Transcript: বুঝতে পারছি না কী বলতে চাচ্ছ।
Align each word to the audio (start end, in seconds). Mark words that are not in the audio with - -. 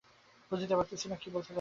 বুঝতে 0.51 0.75
পারছি 0.75 1.05
না 1.07 1.15
কী 1.15 1.27
বলতে 1.29 1.39
চাচ্ছ। 1.39 1.49